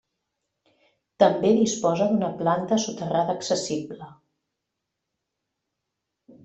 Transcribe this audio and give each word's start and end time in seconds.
També 1.23 1.51
disposa 1.59 2.07
d'una 2.13 2.31
planta 2.41 2.81
soterrada 2.87 3.39
accessible. 3.39 4.11